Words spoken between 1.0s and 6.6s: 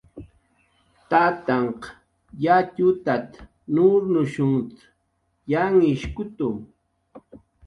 "Tatanhq yatxutat"" nurnushunht"" yanhishkutu."